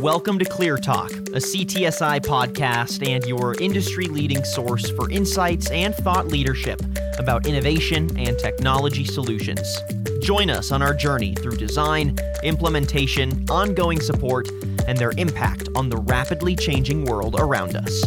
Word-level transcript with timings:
Welcome 0.00 0.38
to 0.38 0.44
Clear 0.44 0.76
Talk, 0.76 1.10
a 1.10 1.40
CTSI 1.40 2.20
podcast 2.20 3.04
and 3.04 3.26
your 3.26 3.60
industry 3.60 4.04
leading 4.04 4.44
source 4.44 4.88
for 4.90 5.10
insights 5.10 5.72
and 5.72 5.92
thought 5.92 6.28
leadership 6.28 6.80
about 7.18 7.48
innovation 7.48 8.16
and 8.16 8.38
technology 8.38 9.04
solutions. 9.04 9.76
Join 10.22 10.50
us 10.50 10.70
on 10.70 10.82
our 10.82 10.94
journey 10.94 11.34
through 11.34 11.56
design, 11.56 12.16
implementation, 12.44 13.44
ongoing 13.50 14.00
support, 14.00 14.48
and 14.86 14.96
their 14.96 15.12
impact 15.16 15.68
on 15.74 15.88
the 15.88 15.96
rapidly 15.96 16.54
changing 16.54 17.04
world 17.04 17.34
around 17.36 17.74
us. 17.74 18.04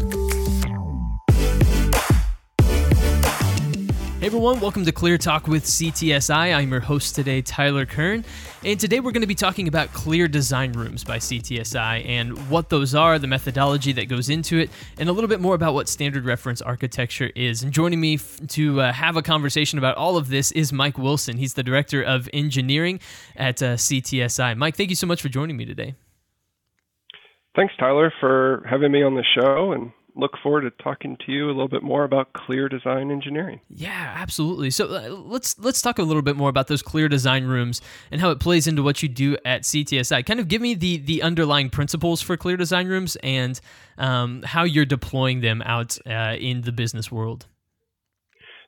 Everyone, 4.31 4.61
welcome 4.61 4.85
to 4.85 4.93
Clear 4.93 5.17
Talk 5.17 5.45
with 5.45 5.65
CTSI. 5.65 6.55
I'm 6.55 6.71
your 6.71 6.79
host 6.79 7.15
today, 7.15 7.41
Tyler 7.41 7.85
Kern, 7.85 8.23
and 8.63 8.79
today 8.79 9.01
we're 9.01 9.11
going 9.11 9.23
to 9.23 9.27
be 9.27 9.35
talking 9.35 9.67
about 9.67 9.91
Clear 9.91 10.29
Design 10.29 10.71
Rooms 10.71 11.03
by 11.03 11.17
CTSI 11.17 12.07
and 12.07 12.49
what 12.49 12.69
those 12.69 12.95
are, 12.95 13.19
the 13.19 13.27
methodology 13.27 13.91
that 13.91 14.07
goes 14.07 14.29
into 14.29 14.57
it, 14.57 14.69
and 14.97 15.09
a 15.09 15.11
little 15.11 15.27
bit 15.27 15.41
more 15.41 15.53
about 15.53 15.73
what 15.73 15.89
standard 15.89 16.23
reference 16.23 16.61
architecture 16.61 17.29
is. 17.35 17.61
And 17.61 17.73
joining 17.73 17.99
me 17.99 18.13
f- 18.13 18.39
to 18.51 18.79
uh, 18.79 18.93
have 18.93 19.17
a 19.17 19.21
conversation 19.21 19.77
about 19.77 19.97
all 19.97 20.15
of 20.15 20.29
this 20.29 20.53
is 20.53 20.71
Mike 20.71 20.97
Wilson. 20.97 21.35
He's 21.35 21.55
the 21.55 21.63
Director 21.63 22.01
of 22.01 22.29
Engineering 22.31 23.01
at 23.35 23.61
uh, 23.61 23.73
CTSI. 23.73 24.55
Mike, 24.55 24.77
thank 24.77 24.89
you 24.89 24.95
so 24.95 25.07
much 25.07 25.21
for 25.21 25.27
joining 25.27 25.57
me 25.57 25.65
today. 25.65 25.93
Thanks, 27.53 27.73
Tyler, 27.77 28.13
for 28.21 28.65
having 28.69 28.93
me 28.93 29.03
on 29.03 29.15
the 29.15 29.25
show 29.35 29.73
and 29.73 29.91
look 30.15 30.31
forward 30.41 30.61
to 30.61 30.71
talking 30.83 31.17
to 31.25 31.31
you 31.31 31.45
a 31.45 31.53
little 31.53 31.67
bit 31.67 31.83
more 31.83 32.03
about 32.03 32.33
clear 32.33 32.67
design 32.69 33.11
engineering. 33.11 33.59
Yeah, 33.69 34.13
absolutely. 34.17 34.69
So 34.71 34.87
uh, 34.87 35.09
let's 35.09 35.57
let's 35.59 35.81
talk 35.81 35.99
a 35.99 36.03
little 36.03 36.21
bit 36.21 36.35
more 36.35 36.49
about 36.49 36.67
those 36.67 36.81
clear 36.81 37.07
design 37.07 37.45
rooms 37.45 37.81
and 38.11 38.21
how 38.21 38.29
it 38.31 38.39
plays 38.39 38.67
into 38.67 38.83
what 38.83 39.01
you 39.01 39.09
do 39.09 39.37
at 39.45 39.63
CTSI. 39.63 40.25
Kind 40.25 40.39
of 40.39 40.47
give 40.47 40.61
me 40.61 40.73
the 40.73 40.97
the 40.97 41.21
underlying 41.21 41.69
principles 41.69 42.21
for 42.21 42.37
clear 42.37 42.57
design 42.57 42.87
rooms 42.87 43.15
and 43.17 43.59
um, 43.97 44.43
how 44.43 44.63
you're 44.63 44.85
deploying 44.85 45.41
them 45.41 45.61
out 45.63 45.97
uh, 46.05 46.35
in 46.39 46.61
the 46.61 46.71
business 46.71 47.11
world. 47.11 47.47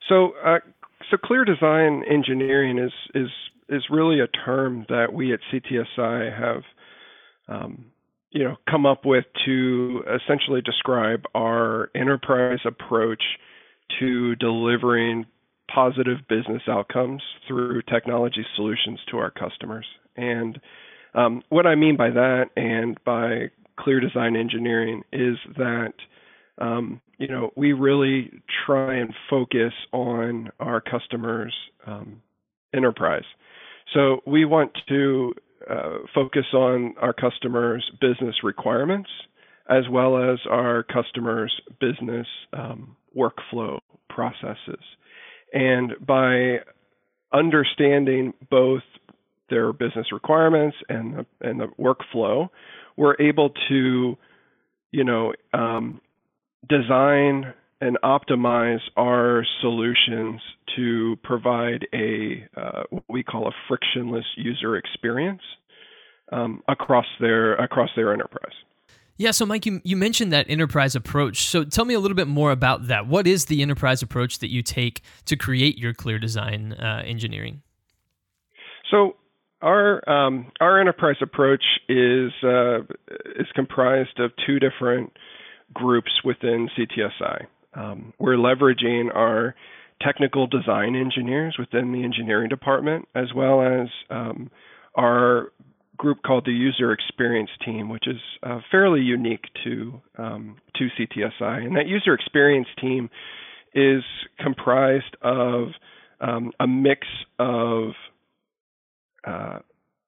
So, 0.08 0.32
uh, 0.44 0.58
so 1.10 1.16
clear 1.16 1.44
design 1.44 2.04
engineering 2.10 2.78
is 2.78 2.92
is 3.14 3.30
is 3.68 3.82
really 3.90 4.20
a 4.20 4.26
term 4.26 4.86
that 4.88 5.12
we 5.12 5.32
at 5.32 5.40
CTSI 5.52 6.38
have. 6.38 6.62
Um, 7.46 7.86
you 8.34 8.42
know, 8.42 8.56
come 8.68 8.84
up 8.84 9.06
with 9.06 9.24
to 9.46 10.02
essentially 10.22 10.60
describe 10.60 11.22
our 11.34 11.88
enterprise 11.94 12.58
approach 12.66 13.22
to 14.00 14.34
delivering 14.36 15.24
positive 15.72 16.18
business 16.28 16.62
outcomes 16.68 17.22
through 17.46 17.80
technology 17.82 18.44
solutions 18.56 18.98
to 19.08 19.18
our 19.18 19.30
customers. 19.30 19.86
And 20.16 20.60
um, 21.14 21.42
what 21.48 21.64
I 21.66 21.76
mean 21.76 21.96
by 21.96 22.10
that 22.10 22.46
and 22.56 22.98
by 23.04 23.50
clear 23.78 24.00
design 24.00 24.34
engineering 24.36 25.02
is 25.12 25.36
that 25.56 25.92
um, 26.58 27.00
you 27.18 27.28
know 27.28 27.50
we 27.56 27.72
really 27.72 28.30
try 28.66 28.96
and 28.96 29.14
focus 29.30 29.72
on 29.92 30.50
our 30.58 30.80
customers' 30.80 31.54
um, 31.86 32.20
enterprise. 32.74 33.24
So 33.92 34.22
we 34.26 34.44
want 34.44 34.72
to 34.88 35.34
uh, 35.70 35.98
focus 36.14 36.46
on 36.52 36.94
our 37.00 37.12
customers' 37.12 37.90
business 38.00 38.36
requirements 38.42 39.10
as 39.68 39.84
well 39.90 40.18
as 40.32 40.38
our 40.50 40.82
customers' 40.82 41.52
business 41.80 42.26
um, 42.52 42.96
workflow 43.16 43.78
processes. 44.10 44.82
And 45.52 45.92
by 46.06 46.58
understanding 47.32 48.34
both 48.50 48.82
their 49.50 49.72
business 49.72 50.12
requirements 50.12 50.76
and 50.88 51.14
the, 51.14 51.26
and 51.40 51.60
the 51.60 51.68
workflow, 51.78 52.48
we're 52.96 53.16
able 53.20 53.50
to, 53.68 54.16
you 54.90 55.04
know, 55.04 55.32
um, 55.52 56.00
design 56.68 57.54
and 57.80 57.98
optimize 58.04 58.80
our 58.96 59.44
solutions 59.60 60.40
to 60.76 61.16
provide 61.22 61.86
a 61.92 62.46
uh, 62.56 62.82
what 62.90 63.04
we 63.08 63.22
call 63.22 63.48
a 63.48 63.52
frictionless 63.68 64.24
user 64.36 64.76
experience 64.76 65.42
um, 66.32 66.62
across 66.68 67.06
their 67.20 67.54
across 67.56 67.90
their 67.96 68.12
enterprise. 68.12 68.54
Yeah, 69.16 69.30
so 69.30 69.46
Mike, 69.46 69.64
you, 69.64 69.80
you 69.84 69.96
mentioned 69.96 70.32
that 70.32 70.46
enterprise 70.48 70.96
approach. 70.96 71.44
So 71.44 71.62
tell 71.62 71.84
me 71.84 71.94
a 71.94 72.00
little 72.00 72.16
bit 72.16 72.26
more 72.26 72.50
about 72.50 72.88
that. 72.88 73.06
What 73.06 73.28
is 73.28 73.44
the 73.44 73.62
enterprise 73.62 74.02
approach 74.02 74.40
that 74.40 74.50
you 74.50 74.60
take 74.60 75.02
to 75.26 75.36
create 75.36 75.78
your 75.78 75.94
clear 75.94 76.18
design 76.18 76.72
uh, 76.72 77.02
engineering? 77.06 77.62
So 78.90 79.14
our 79.62 80.08
um, 80.08 80.50
our 80.60 80.80
enterprise 80.80 81.16
approach 81.22 81.62
is 81.88 82.32
uh, 82.42 82.80
is 83.36 83.46
comprised 83.54 84.18
of 84.18 84.32
two 84.44 84.58
different 84.58 85.12
groups 85.72 86.10
within 86.24 86.68
CTSI. 86.76 87.46
Um, 87.74 88.12
we're 88.18 88.36
leveraging 88.36 89.14
our 89.14 89.54
technical 90.00 90.46
design 90.46 90.96
engineers 90.96 91.56
within 91.58 91.92
the 91.92 92.04
engineering 92.04 92.48
department, 92.48 93.06
as 93.14 93.32
well 93.34 93.62
as 93.62 93.88
um, 94.10 94.50
our 94.94 95.52
group 95.96 96.22
called 96.22 96.44
the 96.44 96.52
user 96.52 96.92
experience 96.92 97.50
team, 97.64 97.88
which 97.88 98.06
is 98.06 98.20
uh, 98.42 98.60
fairly 98.70 99.00
unique 99.00 99.44
to 99.64 100.00
um, 100.18 100.56
to 100.76 100.88
CTSI. 100.98 101.64
And 101.64 101.76
that 101.76 101.86
user 101.86 102.14
experience 102.14 102.68
team 102.80 103.08
is 103.74 104.02
comprised 104.38 105.16
of 105.22 105.68
um, 106.20 106.52
a 106.60 106.66
mix 106.66 107.06
of 107.38 107.90
uh, 109.26 109.58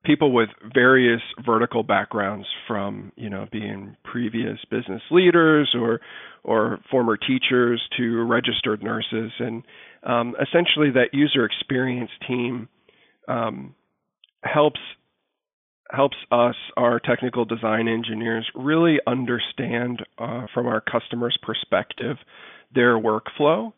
people 0.07 0.33
with 0.33 0.49
various 0.73 1.21
vertical 1.45 1.83
backgrounds 1.83 2.47
from 2.67 3.13
you 3.17 3.29
know 3.29 3.47
being 3.51 3.97
previous 4.05 4.59
business 4.71 5.03
leaders 5.11 5.75
or 5.79 6.01
or 6.45 6.79
former 6.91 7.17
teachers 7.17 7.83
to 7.97 8.23
registered 8.25 8.83
nurses. 8.83 9.33
And 9.41 9.65
um, 10.05 10.37
essentially 10.41 10.91
that 10.93 11.09
user 11.13 11.45
experience 11.45 12.11
team 12.27 12.69
um, 13.29 13.75
helps 14.43 14.81
helps 15.91 16.17
us 16.33 16.57
our 16.77 16.99
technical 17.01 17.45
design 17.45 17.89
engineers 17.89 18.49
really 18.55 18.99
understand 19.07 20.03
uh, 20.19 20.47
from 20.55 20.67
our 20.67 20.81
customers 20.81 21.37
perspective 21.43 22.17
their 22.75 22.99
workflow 22.99 23.73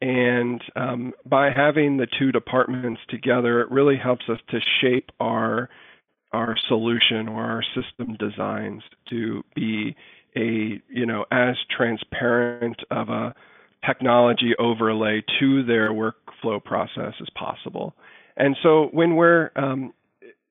and 0.00 0.62
um, 0.76 1.12
by 1.26 1.50
having 1.54 1.98
the 1.98 2.06
two 2.18 2.32
departments 2.32 3.00
together, 3.08 3.60
it 3.60 3.70
really 3.70 3.96
helps 3.96 4.24
us 4.28 4.38
to 4.50 4.58
shape 4.80 5.10
our 5.20 5.68
our 6.32 6.56
solution 6.68 7.26
or 7.28 7.42
our 7.42 7.64
system 7.74 8.16
designs 8.16 8.82
to 9.10 9.42
be 9.54 9.96
a 10.36 10.80
you 10.88 11.04
know 11.04 11.24
as 11.30 11.56
transparent 11.76 12.80
of 12.90 13.08
a 13.08 13.34
technology 13.84 14.52
overlay 14.58 15.22
to 15.40 15.64
their 15.64 15.90
workflow 15.90 16.62
process 16.62 17.14
as 17.20 17.28
possible. 17.34 17.94
And 18.36 18.56
so 18.62 18.88
when 18.92 19.16
we're 19.16 19.50
um, 19.56 19.92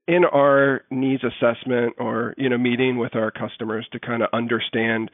in 0.08 0.26
our 0.26 0.82
needs 0.92 1.24
assessment 1.24 1.96
or 1.98 2.34
you 2.38 2.50
know 2.50 2.58
meeting 2.58 2.98
with 2.98 3.16
our 3.16 3.32
customers 3.32 3.88
to 3.94 4.00
kind 4.00 4.22
of 4.22 4.30
understand 4.34 5.10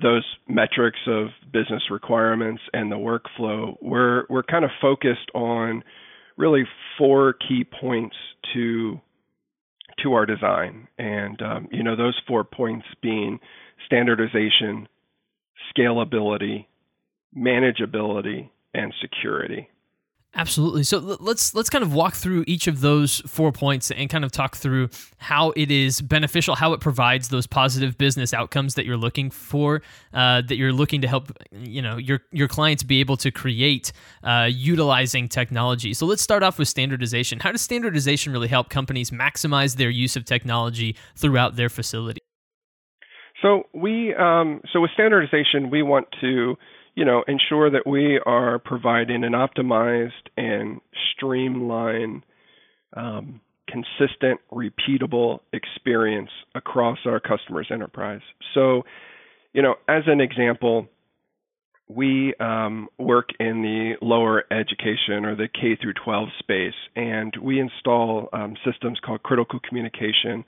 those 0.00 0.24
metrics 0.48 0.98
of 1.06 1.28
business 1.52 1.82
requirements 1.90 2.62
and 2.72 2.90
the 2.90 2.96
workflow, 2.96 3.76
we're 3.80 4.24
we're 4.28 4.42
kind 4.42 4.64
of 4.64 4.70
focused 4.80 5.30
on 5.34 5.82
really 6.36 6.64
four 6.96 7.34
key 7.34 7.64
points 7.64 8.16
to 8.54 9.00
to 10.02 10.12
our 10.12 10.26
design, 10.26 10.88
and 10.98 11.40
um, 11.42 11.68
you 11.72 11.82
know 11.82 11.96
those 11.96 12.20
four 12.26 12.44
points 12.44 12.86
being 13.02 13.40
standardization, 13.86 14.88
scalability, 15.76 16.66
manageability, 17.36 18.48
and 18.74 18.94
security. 19.00 19.68
Absolutely. 20.34 20.82
So 20.84 20.98
let's 20.98 21.54
let's 21.54 21.70
kind 21.70 21.82
of 21.82 21.94
walk 21.94 22.14
through 22.14 22.44
each 22.46 22.66
of 22.66 22.82
those 22.82 23.20
four 23.26 23.50
points 23.50 23.90
and 23.90 24.10
kind 24.10 24.24
of 24.24 24.30
talk 24.30 24.56
through 24.56 24.90
how 25.16 25.52
it 25.56 25.70
is 25.70 26.02
beneficial, 26.02 26.54
how 26.54 26.74
it 26.74 26.80
provides 26.80 27.30
those 27.30 27.46
positive 27.46 27.96
business 27.96 28.34
outcomes 28.34 28.74
that 28.74 28.84
you're 28.84 28.98
looking 28.98 29.30
for, 29.30 29.82
uh, 30.12 30.42
that 30.42 30.56
you're 30.56 30.72
looking 30.72 31.00
to 31.00 31.08
help 31.08 31.32
you 31.50 31.80
know 31.80 31.96
your 31.96 32.20
your 32.30 32.46
clients 32.46 32.82
be 32.82 33.00
able 33.00 33.16
to 33.16 33.30
create 33.30 33.90
uh, 34.22 34.48
utilizing 34.52 35.28
technology. 35.28 35.94
So 35.94 36.04
let's 36.04 36.22
start 36.22 36.42
off 36.42 36.58
with 36.58 36.68
standardization. 36.68 37.40
How 37.40 37.50
does 37.50 37.62
standardization 37.62 38.30
really 38.30 38.48
help 38.48 38.68
companies 38.68 39.10
maximize 39.10 39.76
their 39.76 39.90
use 39.90 40.14
of 40.14 40.26
technology 40.26 40.94
throughout 41.16 41.56
their 41.56 41.70
facility? 41.70 42.20
So 43.40 43.64
we 43.72 44.14
um, 44.14 44.60
so 44.72 44.80
with 44.82 44.90
standardization, 44.92 45.70
we 45.70 45.82
want 45.82 46.06
to 46.20 46.56
you 46.98 47.04
know, 47.04 47.22
ensure 47.28 47.70
that 47.70 47.86
we 47.86 48.18
are 48.26 48.58
providing 48.58 49.22
an 49.22 49.30
optimized 49.30 50.10
and 50.36 50.80
streamlined, 51.12 52.24
um, 52.92 53.40
consistent, 53.68 54.40
repeatable 54.50 55.38
experience 55.52 56.30
across 56.56 56.98
our 57.06 57.20
customers' 57.20 57.68
enterprise. 57.70 58.22
So, 58.52 58.82
you 59.52 59.62
know, 59.62 59.76
as 59.86 60.02
an 60.08 60.20
example, 60.20 60.88
we 61.86 62.34
um, 62.40 62.88
work 62.98 63.28
in 63.38 63.62
the 63.62 63.92
lower 64.04 64.42
education 64.50 65.24
or 65.24 65.36
the 65.36 65.46
K 65.46 65.78
through 65.80 65.94
12 66.04 66.30
space, 66.40 66.74
and 66.96 67.32
we 67.40 67.60
install 67.60 68.28
um, 68.32 68.56
systems 68.68 68.98
called 69.06 69.22
critical 69.22 69.60
communication 69.60 70.44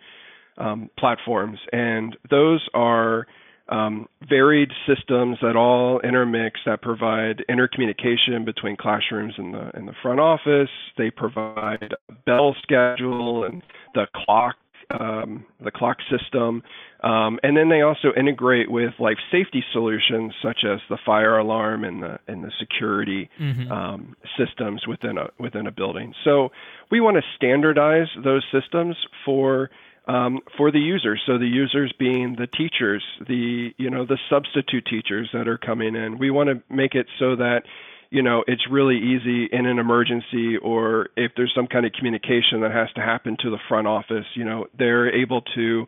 um, 0.58 0.90
platforms, 0.98 1.60
and 1.72 2.16
those 2.28 2.68
are 2.74 3.28
um, 3.70 4.08
varied 4.28 4.70
systems 4.86 5.38
that 5.42 5.56
all 5.56 6.00
intermix 6.00 6.60
that 6.66 6.82
provide 6.82 7.44
intercommunication 7.48 8.44
between 8.44 8.76
classrooms 8.76 9.34
and 9.38 9.54
the 9.54 9.70
in 9.76 9.86
the 9.86 9.94
front 10.02 10.20
office. 10.20 10.70
They 10.98 11.10
provide 11.10 11.94
a 12.08 12.12
bell 12.26 12.54
schedule 12.62 13.44
and 13.44 13.62
the 13.94 14.06
clock 14.14 14.56
um, 14.98 15.44
the 15.62 15.70
clock 15.70 15.98
system, 16.10 16.62
um, 17.04 17.38
and 17.44 17.56
then 17.56 17.68
they 17.68 17.82
also 17.82 18.08
integrate 18.16 18.70
with 18.70 18.92
life 18.98 19.18
safety 19.30 19.62
solutions 19.72 20.32
such 20.42 20.64
as 20.64 20.80
the 20.88 20.98
fire 21.06 21.38
alarm 21.38 21.84
and 21.84 22.02
the 22.02 22.18
and 22.26 22.42
the 22.42 22.50
security 22.58 23.30
mm-hmm. 23.40 23.70
um, 23.70 24.16
systems 24.36 24.84
within 24.88 25.16
a 25.16 25.28
within 25.38 25.66
a 25.66 25.70
building. 25.70 26.12
So 26.24 26.48
we 26.90 27.00
want 27.00 27.16
to 27.16 27.22
standardize 27.36 28.08
those 28.24 28.44
systems 28.52 28.96
for 29.24 29.70
um, 30.06 30.40
for 30.56 30.70
the 30.70 30.78
users. 30.78 31.22
So 31.26 31.38
the 31.38 31.46
users 31.46 31.92
being 31.98 32.36
the 32.38 32.46
teachers, 32.46 33.02
the 33.26 33.70
you 33.76 33.90
know 33.90 34.06
the 34.06 34.18
substitute 34.28 34.86
teachers 34.86 35.28
that 35.32 35.48
are 35.48 35.58
coming 35.58 35.94
in. 35.94 36.18
We 36.18 36.30
want 36.30 36.48
to 36.48 36.74
make 36.74 36.94
it 36.94 37.06
so 37.18 37.36
that 37.36 37.62
you 38.10 38.22
know 38.22 38.42
it's 38.46 38.62
really 38.70 38.96
easy 38.96 39.48
in 39.52 39.66
an 39.66 39.78
emergency 39.78 40.56
or 40.56 41.08
if 41.16 41.32
there's 41.36 41.52
some 41.54 41.66
kind 41.66 41.86
of 41.86 41.92
communication 41.92 42.60
that 42.62 42.72
has 42.72 42.88
to 42.94 43.00
happen 43.00 43.36
to 43.40 43.50
the 43.50 43.58
front 43.68 43.86
office. 43.86 44.26
You 44.34 44.44
know 44.44 44.66
they're 44.76 45.14
able 45.14 45.42
to 45.54 45.86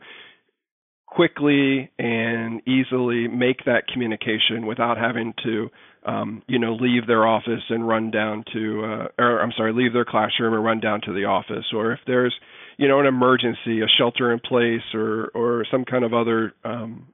quickly 1.07 1.91
and 1.99 2.63
easily 2.67 3.29
make 3.29 3.65
that 3.67 3.87
communication 3.93 4.67
without 4.67 4.97
having 4.97 5.35
to 5.45 5.69
um, 6.07 6.43
you 6.49 6.59
know 6.59 6.75
leave 6.75 7.07
their 7.07 7.27
office 7.27 7.63
and 7.69 7.87
run 7.87 8.11
down 8.11 8.45
to 8.53 8.85
uh, 8.85 9.23
or 9.23 9.41
I'm 9.41 9.53
sorry 9.57 9.73
leave 9.73 9.93
their 9.93 10.05
classroom 10.05 10.55
and 10.55 10.65
run 10.65 10.81
down 10.81 11.01
to 11.03 11.13
the 11.13 11.25
office 11.25 11.67
or 11.75 11.93
if 11.93 12.01
there's 12.07 12.35
you 12.83 12.89
know, 12.89 12.99
an 12.99 13.07
emergency, 13.07 13.81
a 13.81 13.87
shelter 13.97 14.33
in 14.33 14.41
place, 14.41 14.83
or 14.93 15.31
or 15.37 15.65
some 15.71 15.85
kind 15.85 16.05
of 16.05 16.13
other 16.13 16.53
um, 16.65 17.07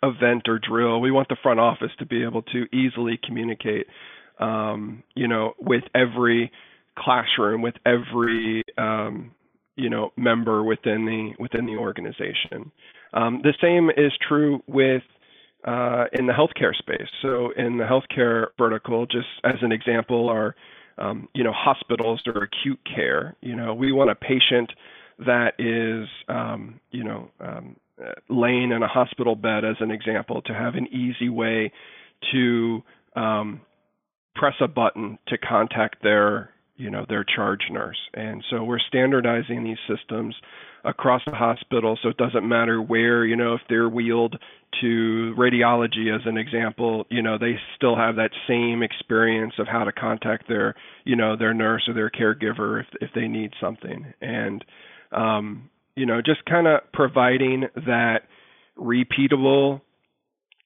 event 0.00 0.44
or 0.46 0.60
drill. 0.60 1.00
We 1.00 1.10
want 1.10 1.28
the 1.28 1.36
front 1.42 1.58
office 1.58 1.90
to 1.98 2.06
be 2.06 2.22
able 2.22 2.42
to 2.42 2.66
easily 2.72 3.18
communicate, 3.26 3.88
um, 4.38 5.02
you 5.16 5.26
know, 5.26 5.54
with 5.58 5.82
every 5.92 6.52
classroom, 6.96 7.62
with 7.62 7.74
every 7.84 8.62
um, 8.78 9.32
you 9.74 9.90
know 9.90 10.12
member 10.16 10.62
within 10.62 11.04
the 11.04 11.32
within 11.42 11.66
the 11.66 11.78
organization. 11.78 12.70
Um, 13.12 13.40
the 13.42 13.54
same 13.60 13.90
is 13.90 14.12
true 14.28 14.62
with 14.68 15.02
uh, 15.66 16.04
in 16.12 16.28
the 16.28 16.32
healthcare 16.32 16.76
space. 16.76 17.08
So 17.22 17.50
in 17.56 17.76
the 17.76 17.86
healthcare 17.86 18.50
vertical, 18.56 19.06
just 19.06 19.26
as 19.42 19.56
an 19.62 19.72
example, 19.72 20.28
our 20.28 20.54
um, 20.98 21.28
you 21.34 21.44
know, 21.44 21.52
hospitals 21.52 22.22
or 22.26 22.42
acute 22.42 22.80
care. 22.84 23.36
You 23.40 23.56
know, 23.56 23.74
we 23.74 23.92
want 23.92 24.10
a 24.10 24.14
patient 24.14 24.72
that 25.18 25.54
is, 25.58 26.08
um, 26.28 26.80
you 26.90 27.04
know, 27.04 27.30
um, 27.40 27.76
laying 28.28 28.72
in 28.72 28.82
a 28.82 28.88
hospital 28.88 29.36
bed, 29.36 29.64
as 29.64 29.76
an 29.80 29.90
example, 29.90 30.42
to 30.42 30.54
have 30.54 30.74
an 30.74 30.88
easy 30.88 31.28
way 31.28 31.72
to 32.32 32.82
um, 33.14 33.60
press 34.34 34.54
a 34.60 34.68
button 34.68 35.18
to 35.28 35.38
contact 35.38 36.02
their, 36.02 36.50
you 36.76 36.90
know, 36.90 37.04
their 37.08 37.24
charge 37.24 37.62
nurse. 37.70 37.98
And 38.14 38.42
so 38.50 38.64
we're 38.64 38.80
standardizing 38.80 39.62
these 39.62 39.78
systems 39.86 40.34
across 40.84 41.22
the 41.26 41.36
hospital, 41.36 41.98
so 42.02 42.08
it 42.08 42.16
doesn't 42.16 42.48
matter 42.48 42.80
where, 42.82 43.24
you 43.24 43.36
know, 43.36 43.54
if 43.54 43.60
they're 43.68 43.88
wheeled 43.88 44.36
to 44.82 45.34
radiology 45.38 46.14
as 46.14 46.20
an 46.26 46.36
example, 46.36 47.06
you 47.10 47.22
know, 47.22 47.38
they 47.38 47.54
still 47.76 47.96
have 47.96 48.16
that 48.16 48.30
same 48.46 48.82
experience 48.82 49.54
of 49.58 49.66
how 49.66 49.84
to 49.84 49.92
contact 49.92 50.48
their, 50.48 50.74
you 51.04 51.16
know, 51.16 51.36
their 51.36 51.54
nurse 51.54 51.88
or 51.88 51.94
their 51.94 52.10
caregiver 52.10 52.80
if 52.80 52.86
if 53.00 53.10
they 53.14 53.28
need 53.28 53.52
something. 53.60 54.12
And 54.20 54.64
um, 55.12 55.70
you 55.96 56.06
know, 56.06 56.20
just 56.24 56.44
kind 56.44 56.66
of 56.66 56.80
providing 56.92 57.64
that 57.74 58.20
repeatable 58.78 59.80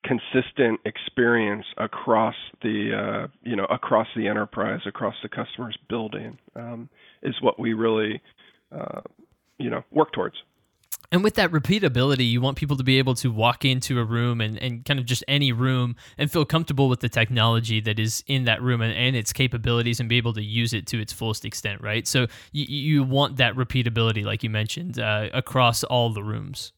consistent 0.05 0.81
experience 0.85 1.65
across 1.79 2.35
the 2.63 2.91
uh, 3.25 3.27
you 3.43 3.57
know 3.57 3.65
across 3.65 4.07
the 4.17 4.29
enterprise 4.29 4.81
across 4.87 5.15
the 5.23 5.29
customer's 5.29 5.77
building 5.89 6.39
um, 6.55 6.89
is 7.23 7.35
what 7.41 7.59
we 7.59 7.73
really 7.73 8.21
uh, 8.73 9.01
you 9.59 9.69
know 9.69 9.83
work 9.91 10.13
towards 10.13 10.37
and 11.17 11.25
with 11.25 11.35
that 11.37 11.51
repeatability, 11.51 12.31
you 12.31 12.43
want 12.43 12.59
people 12.59 12.77
to 12.77 12.85
be 12.85 12.99
able 12.99 13.15
to 13.15 13.33
walk 13.33 13.65
into 13.65 13.99
a 13.99 14.05
room 14.05 14.43
and, 14.43 14.59
and 14.59 14.85
kind 14.85 15.01
of 15.01 15.07
just 15.07 15.25
any 15.27 15.51
room 15.51 15.97
and 16.19 16.31
feel 16.31 16.45
comfortable 16.45 16.91
with 16.91 17.01
the 17.01 17.09
technology 17.09 17.81
that 17.81 17.99
is 17.99 18.23
in 18.27 18.45
that 18.45 18.61
room 18.61 18.83
and, 18.83 18.93
and 18.93 19.17
its 19.17 19.33
capabilities 19.33 19.99
and 19.99 20.11
be 20.11 20.19
able 20.19 20.35
to 20.35 20.43
use 20.43 20.75
it 20.75 20.87
to 20.89 21.01
its 21.01 21.15
fullest 21.15 21.47
extent, 21.47 21.81
right? 21.81 22.07
So 22.07 22.27
you, 22.53 22.67
you 22.69 23.03
want 23.03 23.39
that 23.39 23.55
repeatability, 23.55 24.27
like 24.27 24.43
you 24.43 24.51
mentioned, 24.51 24.99
uh, 24.99 25.31
across 25.33 25.83
all 25.85 26.11
the 26.11 26.23
rooms. 26.23 26.75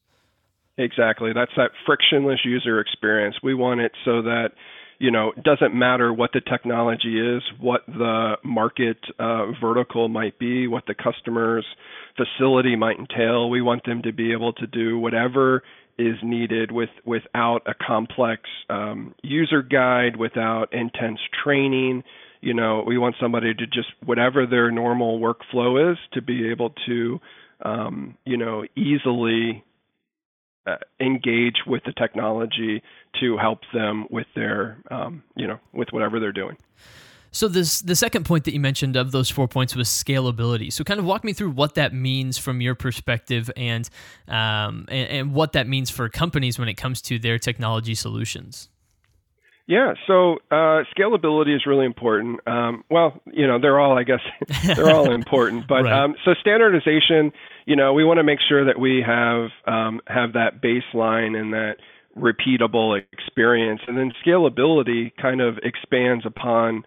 Exactly. 0.77 1.33
That's 1.33 1.51
that 1.57 1.71
frictionless 1.85 2.39
user 2.45 2.79
experience. 2.79 3.35
We 3.43 3.53
want 3.53 3.81
it 3.81 3.91
so 4.05 4.21
that 4.21 4.51
you 4.99 5.11
know, 5.11 5.31
it 5.35 5.43
doesn't 5.43 5.73
matter 5.73 6.13
what 6.13 6.31
the 6.33 6.41
technology 6.41 7.19
is, 7.19 7.41
what 7.59 7.81
the 7.87 8.35
market 8.43 8.97
uh, 9.17 9.45
vertical 9.61 10.09
might 10.09 10.37
be, 10.37 10.67
what 10.67 10.83
the 10.87 10.93
customer's 10.93 11.65
facility 12.17 12.75
might 12.75 12.99
entail. 12.99 13.49
We 13.49 13.61
want 13.61 13.85
them 13.85 14.01
to 14.03 14.11
be 14.11 14.33
able 14.33 14.51
to 14.53 14.67
do 14.67 14.99
whatever 14.99 15.63
is 15.97 16.15
needed 16.21 16.71
with 16.71 16.89
without 17.05 17.59
a 17.65 17.73
complex 17.73 18.43
um, 18.69 19.15
user 19.23 19.61
guide, 19.61 20.17
without 20.17 20.73
intense 20.73 21.19
training. 21.43 22.03
You 22.41 22.53
know, 22.53 22.83
we 22.85 22.97
want 22.97 23.15
somebody 23.21 23.53
to 23.53 23.65
just 23.67 23.89
whatever 24.05 24.45
their 24.45 24.69
normal 24.69 25.19
workflow 25.19 25.91
is 25.91 25.97
to 26.13 26.21
be 26.21 26.49
able 26.51 26.73
to, 26.87 27.19
um, 27.63 28.17
you 28.25 28.37
know, 28.37 28.65
easily 28.75 29.63
uh, 30.69 30.77
engage 30.99 31.57
with 31.65 31.83
the 31.85 31.93
technology 31.93 32.81
to 33.19 33.37
help 33.37 33.59
them 33.73 34.05
with 34.09 34.27
their, 34.35 34.77
um, 34.91 35.23
you 35.35 35.47
know, 35.47 35.59
with 35.73 35.89
whatever 35.91 36.19
they're 36.19 36.31
doing. 36.31 36.57
So 37.31 37.47
this 37.47 37.81
the 37.81 37.95
second 37.95 38.25
point 38.25 38.45
that 38.45 38.53
you 38.53 38.59
mentioned 38.59 38.95
of 38.95 39.11
those 39.11 39.29
four 39.29 39.47
points 39.47 39.75
was 39.75 39.87
scalability. 39.87 40.73
So 40.73 40.83
kind 40.83 40.99
of 40.99 41.05
walk 41.05 41.23
me 41.23 41.33
through 41.33 41.51
what 41.51 41.75
that 41.75 41.93
means 41.93 42.37
from 42.37 42.59
your 42.59 42.73
perspective 42.73 43.51
and 43.55 43.87
um, 44.27 44.85
and, 44.89 45.09
and 45.09 45.33
what 45.33 45.53
that 45.53 45.67
means 45.67 45.89
for 45.91 46.09
companies 46.09 46.57
when 46.57 46.67
it 46.67 46.73
comes 46.73 47.01
to 47.03 47.19
their 47.19 47.37
technology 47.37 47.93
solutions. 47.93 48.69
Yeah, 49.69 49.93
so 50.07 50.37
uh, 50.49 50.81
scalability 50.97 51.55
is 51.55 51.67
really 51.67 51.85
important. 51.85 52.39
Um, 52.47 52.83
well, 52.89 53.21
you 53.31 53.45
know, 53.45 53.59
they're 53.59 53.79
all, 53.79 53.95
I 53.95 54.01
guess, 54.01 54.21
they're 54.65 54.89
all 54.89 55.11
important. 55.11 55.65
But 55.69 55.83
right. 55.83 55.93
um, 55.93 56.15
so 56.25 56.33
standardization, 56.33 57.31
you 57.69 57.75
know, 57.75 57.93
we 57.93 58.03
want 58.03 58.17
to 58.17 58.23
make 58.23 58.39
sure 58.49 58.65
that 58.65 58.79
we 58.79 59.03
have 59.05 59.49
um, 59.67 60.01
have 60.07 60.33
that 60.33 60.59
baseline 60.59 61.39
and 61.39 61.53
that 61.53 61.75
repeatable 62.17 62.99
experience, 63.13 63.79
and 63.87 63.95
then 63.95 64.11
scalability 64.25 65.11
kind 65.21 65.39
of 65.39 65.59
expands 65.61 66.25
upon 66.25 66.83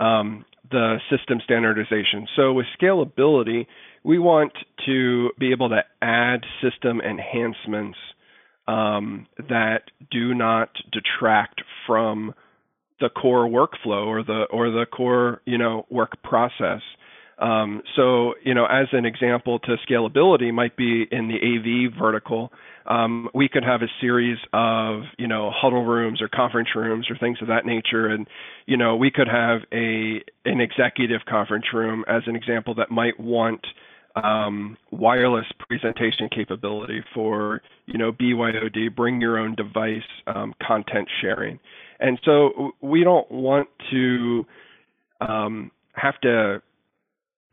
um, 0.00 0.44
the 0.72 0.96
system 1.08 1.38
standardization. 1.44 2.26
So 2.34 2.52
with 2.52 2.66
scalability, 2.82 3.66
we 4.02 4.18
want 4.18 4.52
to 4.86 5.30
be 5.38 5.52
able 5.52 5.68
to 5.68 5.82
add 6.02 6.40
system 6.60 7.00
enhancements 7.00 7.96
um, 8.66 9.28
that 9.38 9.82
do 10.10 10.34
not 10.34 10.70
detract 10.90 11.62
from 11.86 12.34
the 12.98 13.08
core 13.08 13.46
workflow 13.48 14.06
or 14.06 14.24
the 14.24 14.46
or 14.50 14.70
the 14.70 14.84
core 14.84 15.42
you 15.44 15.58
know 15.58 15.86
work 15.90 16.20
process. 16.24 16.80
Um, 17.38 17.82
so 17.96 18.34
you 18.44 18.54
know, 18.54 18.66
as 18.66 18.86
an 18.92 19.04
example 19.04 19.58
to 19.60 19.76
scalability 19.88 20.52
might 20.52 20.76
be 20.76 21.06
in 21.10 21.28
the 21.28 21.36
AV 21.36 21.98
vertical. 21.98 22.52
Um, 22.86 23.30
we 23.34 23.48
could 23.48 23.64
have 23.64 23.80
a 23.82 23.88
series 24.00 24.38
of 24.52 25.02
you 25.18 25.26
know 25.26 25.50
huddle 25.54 25.84
rooms 25.84 26.20
or 26.20 26.28
conference 26.28 26.68
rooms 26.76 27.06
or 27.10 27.16
things 27.16 27.38
of 27.40 27.48
that 27.48 27.66
nature, 27.66 28.06
and 28.06 28.26
you 28.66 28.76
know 28.76 28.94
we 28.94 29.10
could 29.10 29.28
have 29.28 29.62
a 29.72 30.22
an 30.44 30.60
executive 30.60 31.22
conference 31.28 31.66
room 31.72 32.04
as 32.06 32.22
an 32.26 32.36
example 32.36 32.74
that 32.74 32.90
might 32.90 33.18
want 33.18 33.66
um, 34.16 34.76
wireless 34.92 35.46
presentation 35.58 36.28
capability 36.32 37.02
for 37.14 37.62
you 37.86 37.98
know 37.98 38.12
BYOD, 38.12 38.94
bring 38.94 39.20
your 39.20 39.38
own 39.38 39.54
device 39.56 40.02
um, 40.26 40.54
content 40.64 41.08
sharing, 41.20 41.58
and 41.98 42.20
so 42.24 42.72
we 42.80 43.02
don't 43.02 43.30
want 43.30 43.68
to 43.90 44.46
um, 45.20 45.70
have 45.94 46.20
to 46.20 46.62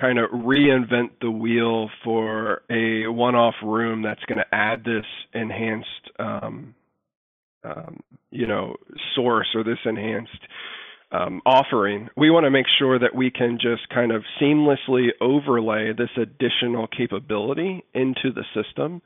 kind 0.01 0.17
of 0.17 0.31
reinvent 0.31 1.11
the 1.21 1.31
wheel 1.31 1.89
for 2.03 2.63
a 2.71 3.07
one-off 3.07 3.55
room 3.63 4.01
that's 4.01 4.23
going 4.25 4.39
to 4.39 4.55
add 4.55 4.83
this 4.83 5.05
enhanced 5.33 6.09
um, 6.19 6.73
um, 7.63 7.99
you 8.31 8.47
know 8.47 8.75
source 9.15 9.47
or 9.53 9.63
this 9.63 9.77
enhanced 9.85 10.41
um, 11.11 11.41
offering, 11.45 12.09
we 12.15 12.29
want 12.29 12.45
to 12.45 12.49
make 12.49 12.67
sure 12.79 12.97
that 12.97 13.13
we 13.13 13.31
can 13.31 13.57
just 13.61 13.89
kind 13.93 14.11
of 14.11 14.23
seamlessly 14.41 15.09
overlay 15.19 15.91
this 15.93 16.09
additional 16.15 16.87
capability 16.87 17.83
into 17.93 18.31
the 18.33 18.45
system, 18.55 19.01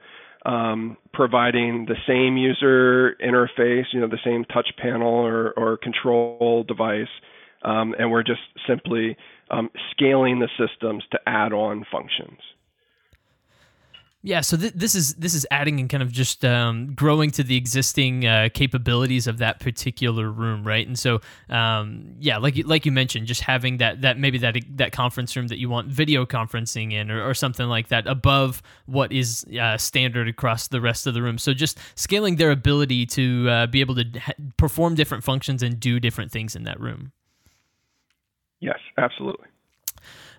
um, 0.45 0.97
providing 1.13 1.87
the 1.87 1.95
same 2.07 2.37
user 2.37 3.15
interface, 3.23 3.85
you 3.91 3.99
know, 3.99 4.07
the 4.07 4.19
same 4.23 4.45
touch 4.45 4.69
panel 4.77 5.07
or, 5.07 5.51
or 5.57 5.77
control 5.77 6.63
device, 6.67 7.07
um, 7.65 7.93
and 7.99 8.09
we're 8.09 8.23
just 8.23 8.41
simply 8.67 9.17
um, 9.51 9.69
scaling 9.91 10.39
the 10.39 10.49
systems 10.57 11.03
to 11.11 11.19
add 11.27 11.51
on 11.51 11.85
functions. 11.91 12.39
Yeah, 14.25 14.41
so 14.41 14.57
th- 14.57 14.73
this 14.73 14.95
is 14.95 15.13
this 15.15 15.35
is 15.35 15.45
adding 15.51 15.79
and 15.79 15.87
kind 15.87 16.01
of 16.01 16.11
just 16.11 16.43
um, 16.43 16.95
growing 16.95 17.29
to 17.29 17.43
the 17.43 17.55
existing 17.55 18.25
uh, 18.25 18.49
capabilities 18.51 19.27
of 19.27 19.37
that 19.37 19.59
particular 19.59 20.31
room, 20.31 20.65
right? 20.65 20.85
And 20.87 20.97
so, 20.97 21.21
um, 21.47 22.15
yeah, 22.19 22.39
like 22.39 22.55
you, 22.55 22.63
like 22.63 22.87
you 22.87 22.91
mentioned, 22.91 23.27
just 23.27 23.41
having 23.41 23.77
that 23.77 24.01
that 24.01 24.17
maybe 24.17 24.39
that 24.39 24.57
that 24.77 24.91
conference 24.91 25.35
room 25.35 25.45
that 25.49 25.59
you 25.59 25.69
want 25.69 25.89
video 25.89 26.25
conferencing 26.25 26.91
in, 26.91 27.11
or, 27.11 27.23
or 27.23 27.35
something 27.35 27.67
like 27.67 27.89
that, 27.89 28.07
above 28.07 28.63
what 28.87 29.11
is 29.11 29.45
uh, 29.61 29.77
standard 29.77 30.27
across 30.27 30.69
the 30.69 30.81
rest 30.81 31.05
of 31.05 31.13
the 31.13 31.21
room. 31.21 31.37
So 31.37 31.53
just 31.53 31.77
scaling 31.93 32.37
their 32.37 32.49
ability 32.49 33.05
to 33.05 33.47
uh, 33.47 33.67
be 33.67 33.79
able 33.79 33.93
to 33.93 34.05
ha- 34.19 34.33
perform 34.57 34.95
different 34.95 35.23
functions 35.23 35.61
and 35.61 35.79
do 35.79 35.99
different 35.99 36.31
things 36.31 36.55
in 36.55 36.63
that 36.63 36.79
room. 36.79 37.11
Yes, 38.59 38.79
absolutely. 38.97 39.47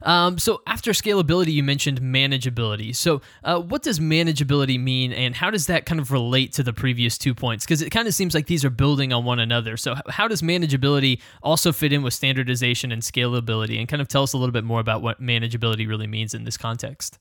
Um, 0.03 0.39
so 0.39 0.63
after 0.67 0.93
scalability, 0.93 1.53
you 1.53 1.63
mentioned 1.63 2.01
manageability. 2.01 2.95
So 2.95 3.23
uh, 3.43 3.61
what 3.61 3.83
does 3.83 3.99
manageability 3.99 4.79
mean, 4.79 5.13
and 5.13 5.35
how 5.35 5.51
does 5.51 5.67
that 5.67 5.87
kind 5.87 6.01
of 6.01 6.13
relate 6.13 6.53
to 6.53 6.63
the 6.63 6.73
previous 6.73 7.17
two 7.19 7.35
points? 7.35 7.65
Because 7.65 7.83
it 7.83 7.91
kind 7.91 8.07
of 8.07 8.15
seems 8.15 8.35
like 8.35 8.47
these 8.47 8.65
are 8.65 8.71
building 8.71 9.13
on 9.13 9.25
one 9.25 9.41
another. 9.41 9.77
So 9.77 9.95
how 10.09 10.29
does 10.29 10.43
manageability 10.43 11.21
also 11.43 11.73
fit 11.73 11.93
in 11.93 12.03
with 12.03 12.15
standardization 12.15 12.93
and 12.93 13.03
scalability? 13.03 13.79
And 13.79 13.89
kind 13.89 14.03
of 14.03 14.09
tell 14.09 14.23
us 14.23 14.33
a 14.33 14.39
little 14.39 14.53
bit 14.53 14.65
more 14.65 14.81
about 14.81 15.03
what 15.03 15.21
manageability 15.21 15.89
really 15.89 16.07
means 16.07 16.35
in 16.35 16.45
this 16.45 16.57
context. 16.57 17.19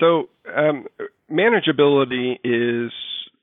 So 0.00 0.30
um, 0.54 0.86
manageability 1.30 2.38
is, 2.42 2.90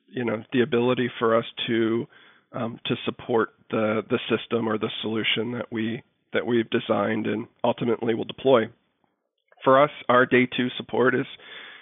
you 0.10 0.26
know, 0.26 0.44
the 0.52 0.62
ability 0.62 1.10
for 1.20 1.36
us 1.36 1.46
to 1.68 2.08
um, 2.54 2.80
to 2.86 2.96
support 3.06 3.54
the 3.70 4.04
the 4.10 4.20
system 4.30 4.68
or 4.68 4.78
the 4.78 4.90
solution 5.02 5.52
that 5.54 5.72
we 5.72 6.04
that 6.34 6.46
we've 6.46 6.70
designed 6.70 7.28
and 7.28 7.48
ultimately 7.64 8.14
will 8.14 8.26
deploy. 8.26 8.70
For 9.64 9.82
us, 9.82 9.92
our 10.10 10.26
day 10.26 10.46
two 10.46 10.68
support 10.78 11.16
is 11.16 11.26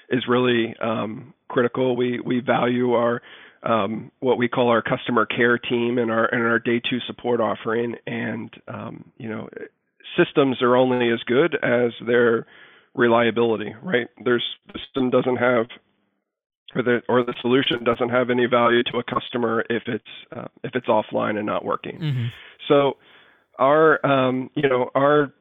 is 0.09 0.23
really 0.27 0.75
um, 0.81 1.33
critical. 1.47 1.95
We 1.95 2.19
we 2.19 2.39
value 2.39 2.93
our 2.93 3.21
um, 3.63 4.11
what 4.19 4.37
we 4.37 4.47
call 4.47 4.69
our 4.69 4.81
customer 4.81 5.25
care 5.25 5.57
team 5.57 5.97
and 5.97 6.11
our 6.11 6.25
and 6.25 6.43
our 6.43 6.59
day 6.59 6.79
two 6.79 6.99
support 7.07 7.41
offering. 7.41 7.95
And 8.05 8.53
um, 8.67 9.11
you 9.17 9.29
know, 9.29 9.49
systems 10.17 10.61
are 10.61 10.75
only 10.75 11.11
as 11.11 11.19
good 11.25 11.55
as 11.61 11.91
their 12.05 12.45
reliability. 12.93 13.75
Right? 13.81 14.07
There's 14.23 14.45
the 14.71 14.79
system 14.79 15.09
doesn't 15.09 15.37
have 15.37 15.67
or 16.75 16.83
the 16.83 17.01
or 17.07 17.23
the 17.23 17.33
solution 17.41 17.83
doesn't 17.83 18.09
have 18.09 18.29
any 18.29 18.45
value 18.45 18.83
to 18.83 18.97
a 18.97 19.03
customer 19.03 19.63
if 19.69 19.83
it's 19.87 20.03
uh, 20.35 20.47
if 20.63 20.71
it's 20.75 20.87
offline 20.87 21.37
and 21.37 21.45
not 21.45 21.63
working. 21.63 21.99
Mm-hmm. 21.99 22.25
So 22.67 22.97
our 23.57 24.05
um, 24.05 24.49
you 24.55 24.67
know 24.67 24.89
our 24.95 25.33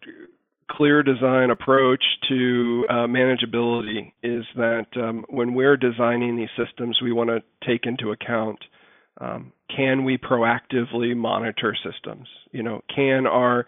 clear 0.71 1.03
design 1.03 1.50
approach 1.50 2.03
to 2.29 2.87
uh, 2.88 2.93
manageability 3.07 4.12
is 4.23 4.45
that 4.57 4.87
um, 4.97 5.25
when 5.29 5.55
we're 5.55 5.76
designing 5.76 6.37
these 6.37 6.49
systems, 6.57 6.99
we 7.03 7.12
want 7.12 7.29
to 7.31 7.43
take 7.67 7.85
into 7.85 8.12
account 8.12 8.59
um, 9.21 9.53
can 9.75 10.05
we 10.05 10.19
proactively 10.19 11.17
monitor 11.17 11.76
systems? 11.85 12.29
You 12.53 12.62
know, 12.62 12.83
can 12.95 13.26
our 13.26 13.67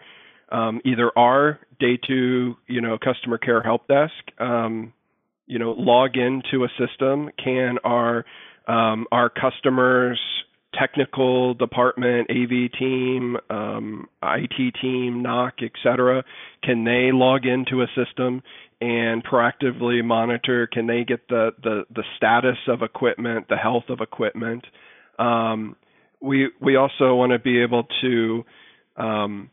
um, 0.49 0.81
either 0.85 1.11
our 1.17 1.59
day 1.79 1.97
two, 2.05 2.55
you 2.67 2.81
know, 2.81 2.97
customer 2.97 3.37
care 3.37 3.61
help 3.61 3.87
desk, 3.87 4.13
um, 4.39 4.93
you 5.47 5.59
know, 5.59 5.71
log 5.71 6.17
into 6.17 6.63
a 6.63 6.69
system? 6.77 7.29
Can 7.43 7.77
our 7.83 8.25
um, 8.67 9.07
our 9.11 9.29
customers 9.29 10.19
technical 10.77 11.53
department, 11.53 12.29
AV 12.29 12.71
team, 12.77 13.37
um, 13.49 14.07
IT 14.21 14.75
team, 14.81 15.23
NOC, 15.23 15.63
etc. 15.63 16.23
Can 16.63 16.83
they 16.83 17.11
log 17.11 17.45
into 17.45 17.81
a 17.81 17.87
system 17.95 18.43
and 18.79 19.23
proactively 19.23 20.03
monitor? 20.03 20.67
Can 20.67 20.87
they 20.87 21.03
get 21.03 21.27
the 21.29 21.51
the, 21.63 21.85
the 21.93 22.03
status 22.17 22.57
of 22.67 22.81
equipment, 22.81 23.47
the 23.49 23.57
health 23.57 23.85
of 23.89 24.01
equipment? 24.01 24.65
Um, 25.17 25.75
we 26.21 26.49
we 26.61 26.75
also 26.75 27.15
want 27.15 27.31
to 27.31 27.39
be 27.39 27.61
able 27.61 27.87
to 28.01 28.45
um, 28.97 29.49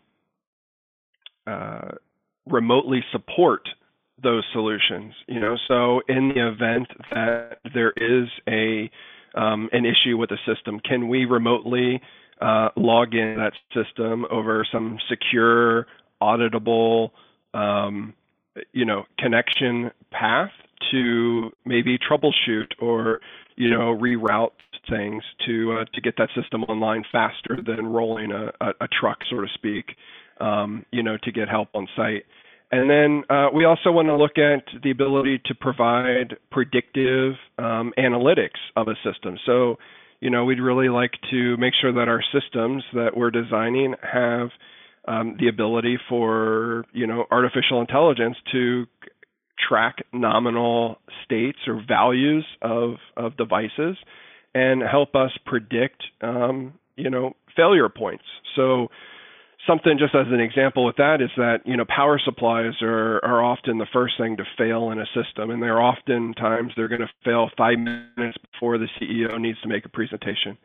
uh, 1.46 1.92
remotely 2.46 3.04
support 3.12 3.68
those 4.22 4.44
solutions. 4.52 5.14
You 5.26 5.40
know, 5.40 5.56
so 5.68 6.00
in 6.08 6.28
the 6.28 6.48
event 6.48 6.88
that 7.10 7.58
there 7.74 7.92
is 7.96 8.28
a 8.48 8.90
um, 9.34 9.68
an 9.72 9.84
issue 9.84 10.16
with 10.16 10.30
the 10.30 10.38
system. 10.46 10.80
Can 10.80 11.08
we 11.08 11.24
remotely 11.24 12.00
uh, 12.40 12.68
log 12.76 13.14
in 13.14 13.36
that 13.36 13.52
system 13.72 14.26
over 14.30 14.66
some 14.70 14.98
secure, 15.08 15.86
auditable, 16.22 17.10
um, 17.52 18.14
you 18.72 18.84
know, 18.84 19.04
connection 19.18 19.90
path 20.10 20.50
to 20.90 21.50
maybe 21.64 21.98
troubleshoot 21.98 22.72
or 22.80 23.20
you 23.56 23.70
know 23.70 23.96
reroute 23.96 24.50
things 24.88 25.22
to 25.46 25.78
uh, 25.80 25.84
to 25.94 26.00
get 26.00 26.14
that 26.18 26.28
system 26.34 26.64
online 26.64 27.04
faster 27.10 27.58
than 27.64 27.86
rolling 27.86 28.32
a, 28.32 28.46
a, 28.60 28.70
a 28.82 28.88
truck, 29.00 29.18
so 29.30 29.40
to 29.40 29.46
speak, 29.54 29.96
um, 30.40 30.84
you 30.90 31.02
know, 31.02 31.16
to 31.22 31.32
get 31.32 31.48
help 31.48 31.68
on 31.74 31.88
site. 31.96 32.24
And 32.74 32.90
then 32.90 33.22
uh, 33.30 33.50
we 33.54 33.64
also 33.64 33.92
want 33.92 34.08
to 34.08 34.16
look 34.16 34.36
at 34.36 34.64
the 34.82 34.90
ability 34.90 35.40
to 35.46 35.54
provide 35.54 36.38
predictive 36.50 37.34
um, 37.56 37.92
analytics 37.96 38.58
of 38.74 38.88
a 38.88 38.94
system. 39.08 39.38
So, 39.46 39.76
you 40.18 40.28
know, 40.28 40.44
we'd 40.44 40.58
really 40.58 40.88
like 40.88 41.12
to 41.30 41.56
make 41.56 41.72
sure 41.80 41.92
that 41.92 42.08
our 42.08 42.20
systems 42.32 42.82
that 42.92 43.10
we're 43.16 43.30
designing 43.30 43.94
have 44.02 44.48
um, 45.06 45.36
the 45.38 45.46
ability 45.46 45.98
for, 46.08 46.84
you 46.92 47.06
know, 47.06 47.26
artificial 47.30 47.80
intelligence 47.80 48.36
to 48.50 48.86
track 49.68 49.98
nominal 50.12 50.98
states 51.24 51.58
or 51.68 51.80
values 51.86 52.44
of, 52.60 52.94
of 53.16 53.36
devices 53.36 53.96
and 54.52 54.82
help 54.82 55.14
us 55.14 55.30
predict, 55.46 56.02
um, 56.22 56.74
you 56.96 57.08
know, 57.08 57.34
failure 57.54 57.88
points. 57.88 58.24
So, 58.56 58.88
something 59.66 59.98
just 59.98 60.14
as 60.14 60.26
an 60.28 60.40
example 60.40 60.84
with 60.84 60.96
that 60.96 61.20
is 61.20 61.30
that 61.36 61.58
you 61.64 61.76
know 61.76 61.84
power 61.84 62.20
supplies 62.22 62.74
are 62.82 63.24
are 63.24 63.42
often 63.42 63.78
the 63.78 63.86
first 63.92 64.14
thing 64.18 64.36
to 64.36 64.44
fail 64.58 64.90
in 64.90 65.00
a 65.00 65.06
system 65.06 65.50
and 65.50 65.62
they're 65.62 65.80
oftentimes 65.80 66.72
they're 66.76 66.88
going 66.88 67.00
to 67.00 67.10
fail 67.24 67.50
five 67.56 67.78
minutes 67.78 68.38
before 68.52 68.78
the 68.78 68.88
ceo 69.00 69.40
needs 69.40 69.60
to 69.62 69.68
make 69.68 69.84
a 69.84 69.88
presentation. 69.88 70.58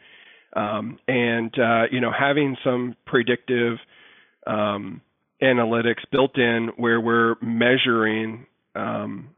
Um, 0.55 0.97
and 1.07 1.53
uh, 1.59 1.83
you 1.91 2.01
know 2.01 2.11
having 2.17 2.57
some 2.63 2.95
predictive 3.05 3.77
um, 4.47 5.01
analytics 5.41 6.03
built 6.11 6.37
in 6.37 6.71
where 6.77 6.99
we're 6.99 7.35
measuring 7.41 8.45
um, 8.75 9.29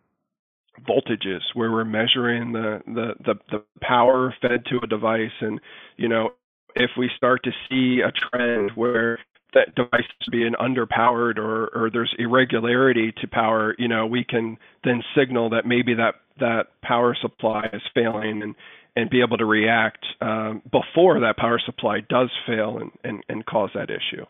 voltages 0.87 1.41
where 1.53 1.71
we're 1.71 1.85
measuring 1.85 2.53
the, 2.53 2.81
the 2.87 3.13
the 3.25 3.35
the 3.51 3.63
power 3.81 4.33
fed 4.41 4.65
to 4.65 4.79
a 4.81 4.87
device 4.87 5.31
and 5.41 5.59
you 5.97 6.07
know 6.07 6.29
if 6.75 6.91
we 6.97 7.09
start 7.17 7.43
to 7.43 7.51
see 7.69 8.01
a 8.01 8.11
trend 8.11 8.71
where 8.75 9.19
that 9.53 9.75
device 9.75 10.07
is 10.21 10.27
being 10.31 10.53
underpowered 10.53 11.37
or, 11.37 11.67
or 11.67 11.89
there's 11.91 12.13
irregularity 12.17 13.13
to 13.21 13.27
power, 13.27 13.75
you 13.77 13.87
know, 13.87 14.05
we 14.05 14.23
can 14.23 14.57
then 14.83 15.03
signal 15.15 15.49
that 15.49 15.65
maybe 15.65 15.93
that, 15.95 16.15
that 16.39 16.67
power 16.81 17.15
supply 17.19 17.67
is 17.73 17.81
failing 17.93 18.41
and, 18.41 18.55
and 18.95 19.09
be 19.09 19.21
able 19.21 19.37
to 19.37 19.45
react 19.45 20.05
um, 20.21 20.61
before 20.71 21.19
that 21.19 21.37
power 21.37 21.59
supply 21.65 21.99
does 22.09 22.29
fail 22.47 22.77
and, 22.77 22.91
and, 23.03 23.23
and 23.29 23.45
cause 23.45 23.69
that 23.73 23.89
issue. 23.89 24.25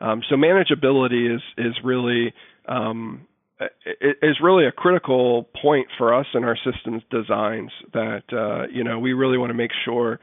Um, 0.00 0.22
so 0.28 0.36
manageability 0.36 1.34
is 1.34 1.42
is 1.58 1.74
really 1.84 2.32
um, 2.66 3.26
is 4.00 4.36
really 4.42 4.66
a 4.66 4.72
critical 4.72 5.48
point 5.60 5.88
for 5.98 6.14
us 6.14 6.26
in 6.34 6.44
our 6.44 6.56
systems 6.56 7.02
designs. 7.10 7.70
That 7.92 8.22
uh, 8.32 8.66
you 8.72 8.82
know 8.82 8.98
we 8.98 9.12
really 9.12 9.36
want 9.36 9.50
to 9.50 9.54
make 9.54 9.72
sure 9.84 10.18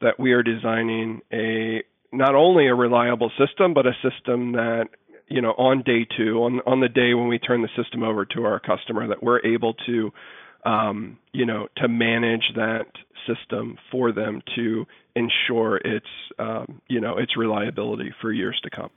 that 0.00 0.20
we 0.20 0.32
are 0.32 0.42
designing 0.42 1.22
a 1.32 1.82
not 2.12 2.34
only 2.34 2.66
a 2.66 2.74
reliable 2.74 3.30
system, 3.38 3.74
but 3.74 3.86
a 3.86 3.92
system 4.02 4.52
that 4.52 4.88
you 5.28 5.40
know 5.40 5.52
on 5.52 5.82
day 5.82 6.06
two, 6.16 6.42
on 6.42 6.60
on 6.66 6.80
the 6.80 6.88
day 6.88 7.14
when 7.14 7.28
we 7.28 7.38
turn 7.38 7.62
the 7.62 7.68
system 7.76 8.02
over 8.02 8.24
to 8.24 8.44
our 8.44 8.60
customer, 8.60 9.08
that 9.08 9.22
we're 9.22 9.44
able 9.44 9.74
to 9.86 10.12
um, 10.66 11.18
you 11.32 11.46
know 11.46 11.68
to 11.76 11.88
manage 11.88 12.52
that 12.56 12.86
system 13.26 13.78
for 13.90 14.12
them 14.12 14.42
to 14.54 14.86
ensure 15.14 15.78
its 15.78 16.06
um, 16.38 16.82
you 16.88 17.00
know 17.00 17.16
its 17.16 17.36
reliability 17.36 18.12
for 18.20 18.32
years 18.32 18.60
to 18.62 18.70
come. 18.70 18.90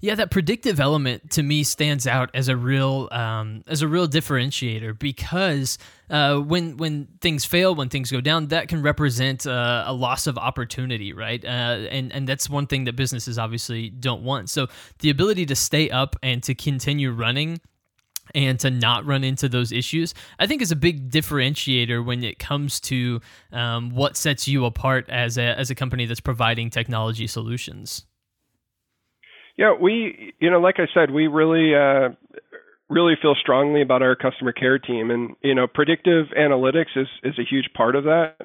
Yeah, 0.00 0.14
that 0.14 0.30
predictive 0.30 0.80
element 0.80 1.30
to 1.32 1.42
me 1.42 1.62
stands 1.64 2.06
out 2.06 2.30
as 2.34 2.48
a 2.48 2.56
real 2.56 3.08
um, 3.12 3.64
as 3.66 3.82
a 3.82 3.88
real 3.88 4.08
differentiator 4.08 4.98
because 4.98 5.76
uh, 6.08 6.38
when 6.38 6.76
when 6.76 7.08
things 7.20 7.44
fail, 7.44 7.74
when 7.74 7.88
things 7.88 8.10
go 8.10 8.20
down, 8.20 8.48
that 8.48 8.68
can 8.68 8.80
represent 8.80 9.46
uh, 9.46 9.84
a 9.86 9.92
loss 9.92 10.26
of 10.26 10.38
opportunity, 10.38 11.12
right? 11.12 11.44
Uh, 11.44 11.48
and 11.48 12.12
and 12.12 12.28
that's 12.28 12.48
one 12.48 12.66
thing 12.66 12.84
that 12.84 12.96
businesses 12.96 13.38
obviously 13.38 13.90
don't 13.90 14.22
want. 14.22 14.50
So 14.50 14.68
the 15.00 15.10
ability 15.10 15.46
to 15.46 15.56
stay 15.56 15.90
up 15.90 16.16
and 16.22 16.42
to 16.44 16.54
continue 16.54 17.10
running 17.10 17.60
and 18.34 18.58
to 18.60 18.70
not 18.70 19.04
run 19.06 19.24
into 19.24 19.48
those 19.48 19.72
issues, 19.72 20.14
I 20.38 20.46
think 20.46 20.62
is 20.62 20.72
a 20.72 20.76
big 20.76 21.10
differentiator 21.10 22.04
when 22.04 22.24
it 22.24 22.38
comes 22.38 22.80
to 22.80 23.20
um, 23.52 23.90
what 23.90 24.16
sets 24.16 24.48
you 24.48 24.64
apart 24.64 25.08
as 25.08 25.38
a 25.38 25.58
as 25.58 25.70
a 25.70 25.74
company 25.74 26.06
that's 26.06 26.20
providing 26.20 26.70
technology 26.70 27.26
solutions. 27.26 28.06
Yeah, 29.56 29.74
we, 29.74 30.34
you 30.38 30.50
know, 30.50 30.60
like 30.60 30.76
I 30.78 30.86
said, 30.94 31.10
we 31.10 31.26
really 31.26 31.74
uh, 31.74 32.10
really 32.88 33.14
feel 33.20 33.34
strongly 33.34 33.82
about 33.82 34.02
our 34.02 34.14
customer 34.14 34.52
care 34.52 34.78
team, 34.78 35.10
and 35.10 35.34
you 35.42 35.54
know, 35.54 35.66
predictive 35.66 36.26
analytics 36.38 36.96
is 36.96 37.08
is 37.24 37.38
a 37.38 37.44
huge 37.48 37.70
part 37.74 37.96
of 37.96 38.04
that. 38.04 38.36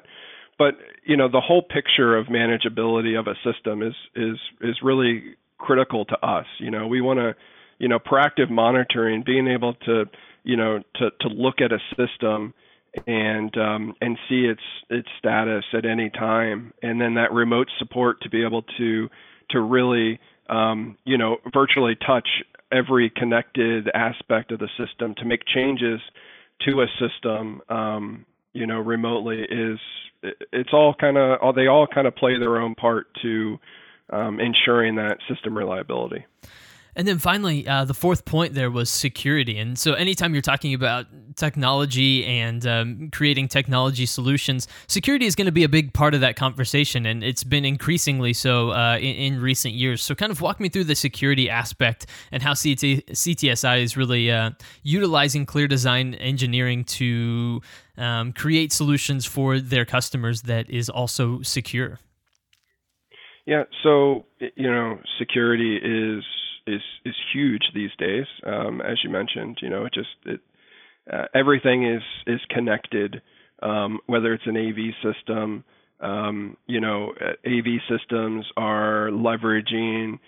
But 0.58 0.74
you 1.04 1.16
know, 1.16 1.28
the 1.28 1.40
whole 1.40 1.62
picture 1.62 2.16
of 2.16 2.26
manageability 2.26 3.18
of 3.18 3.26
a 3.26 3.34
system 3.44 3.82
is 3.82 3.94
is 4.14 4.38
is 4.60 4.76
really 4.82 5.36
critical 5.58 6.04
to 6.06 6.26
us. 6.26 6.46
You 6.58 6.70
know, 6.70 6.86
we 6.86 7.00
want 7.00 7.18
to, 7.18 7.34
you 7.78 7.88
know, 7.88 7.98
proactive 7.98 8.50
monitoring, 8.50 9.22
being 9.24 9.48
able 9.48 9.74
to, 9.86 10.04
you 10.42 10.56
know, 10.56 10.80
to 10.96 11.10
to 11.20 11.28
look 11.28 11.60
at 11.60 11.72
a 11.72 11.78
system 11.96 12.54
and 13.06 13.56
um, 13.58 13.94
and 14.00 14.18
see 14.28 14.44
its 14.44 14.62
its 14.90 15.08
status 15.18 15.64
at 15.72 15.84
any 15.84 16.10
time, 16.10 16.72
and 16.82 17.00
then 17.00 17.14
that 17.14 17.32
remote 17.32 17.68
support 17.78 18.20
to 18.22 18.30
be 18.30 18.44
able 18.44 18.62
to 18.78 19.08
to 19.50 19.60
really 19.60 20.20
um, 20.48 20.96
you 21.04 21.18
know 21.18 21.38
virtually 21.52 21.96
touch 22.06 22.28
every 22.72 23.10
connected 23.10 23.88
aspect 23.94 24.52
of 24.52 24.58
the 24.58 24.68
system 24.78 25.14
to 25.16 25.24
make 25.24 25.40
changes 25.46 26.00
to 26.60 26.82
a 26.82 26.86
system 26.98 27.60
um, 27.68 28.24
you 28.52 28.66
know 28.66 28.78
remotely 28.78 29.42
is 29.42 29.78
it's 30.52 30.70
all 30.72 30.94
kind 30.94 31.18
of 31.18 31.54
they 31.54 31.66
all 31.66 31.86
kind 31.86 32.06
of 32.06 32.14
play 32.16 32.38
their 32.38 32.58
own 32.58 32.74
part 32.74 33.06
to 33.22 33.58
um, 34.10 34.40
ensuring 34.40 34.96
that 34.96 35.18
system 35.28 35.56
reliability. 35.56 36.24
And 36.96 37.08
then 37.08 37.18
finally, 37.18 37.66
uh, 37.66 37.84
the 37.84 37.94
fourth 37.94 38.24
point 38.24 38.54
there 38.54 38.70
was 38.70 38.88
security. 38.88 39.58
And 39.58 39.78
so, 39.78 39.94
anytime 39.94 40.32
you're 40.32 40.42
talking 40.42 40.74
about 40.74 41.06
technology 41.36 42.24
and 42.24 42.64
um, 42.66 43.10
creating 43.12 43.48
technology 43.48 44.06
solutions, 44.06 44.68
security 44.86 45.26
is 45.26 45.34
going 45.34 45.46
to 45.46 45.52
be 45.52 45.64
a 45.64 45.68
big 45.68 45.92
part 45.92 46.14
of 46.14 46.20
that 46.20 46.36
conversation. 46.36 47.04
And 47.06 47.24
it's 47.24 47.42
been 47.42 47.64
increasingly 47.64 48.32
so 48.32 48.70
uh, 48.70 48.96
in, 48.98 49.34
in, 49.34 49.40
recent 49.40 49.74
years. 49.74 50.02
So, 50.02 50.14
kind 50.14 50.30
of 50.30 50.40
walk 50.40 50.60
me 50.60 50.68
through 50.68 50.84
the 50.84 50.94
security 50.94 51.50
aspect 51.50 52.06
and 52.30 52.42
how 52.42 52.50
CT- 52.50 53.06
CTSI 53.10 53.82
is 53.82 53.96
really 53.96 54.30
uh, 54.30 54.50
utilizing 54.82 55.46
clear 55.46 55.66
design 55.66 56.14
engineering 56.14 56.84
to 56.84 57.60
um, 57.98 58.32
create 58.32 58.72
solutions 58.72 59.26
for 59.26 59.58
their 59.58 59.84
customers 59.84 60.42
that 60.42 60.70
is 60.70 60.88
also 60.88 61.42
secure. 61.42 61.98
Yeah, 63.46 63.64
so 63.82 64.24
you 64.56 64.70
know, 64.70 64.98
security 65.18 65.76
is 65.76 66.24
is 66.66 66.82
is 67.04 67.14
huge 67.32 67.62
these 67.74 67.90
days. 67.98 68.26
Um, 68.46 68.80
as 68.80 68.98
you 69.02 69.10
mentioned, 69.10 69.58
you 69.62 69.68
know, 69.68 69.84
it 69.84 69.94
just 69.94 70.08
it, 70.26 70.40
uh, 71.12 71.26
everything 71.34 71.84
is 71.84 72.02
is 72.26 72.40
connected. 72.50 73.22
Um, 73.62 74.00
whether 74.06 74.34
it's 74.34 74.46
an 74.46 74.56
AV 74.56 74.92
system, 75.02 75.64
um, 76.00 76.56
you 76.66 76.80
know, 76.80 77.14
uh, 77.20 77.32
AV 77.46 77.80
systems 77.88 78.44
are 78.56 79.10
leveraging 79.10 80.18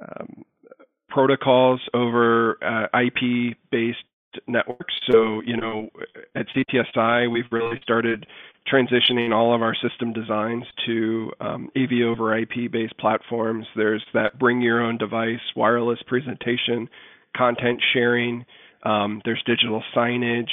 um, 0.00 0.44
protocols 1.08 1.80
over 1.94 2.58
uh, 2.62 2.86
IP-based 2.96 3.98
networks. 4.46 4.94
So, 5.10 5.40
you 5.44 5.56
know, 5.56 5.88
at 6.36 6.46
CTSI, 6.54 7.30
we've 7.32 7.50
really 7.50 7.80
started 7.82 8.26
transitioning 8.72 9.34
all 9.34 9.54
of 9.54 9.62
our 9.62 9.74
system 9.74 10.12
designs 10.12 10.64
to 10.86 11.30
um, 11.40 11.70
AV 11.76 12.06
over 12.06 12.36
IP 12.36 12.70
based 12.70 12.96
platforms. 12.98 13.66
There's 13.76 14.04
that 14.14 14.38
bring 14.38 14.60
your 14.60 14.80
own 14.80 14.98
device, 14.98 15.40
wireless 15.56 15.98
presentation, 16.06 16.88
content 17.36 17.80
sharing. 17.92 18.44
Um, 18.84 19.22
there's 19.24 19.42
digital 19.46 19.82
signage. 19.96 20.50